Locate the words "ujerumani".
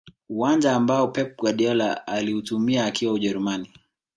3.13-3.71